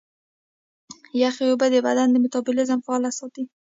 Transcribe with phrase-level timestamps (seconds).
[1.21, 3.43] یخي اوبه د بدن میتابولیزم فعاله ساتي.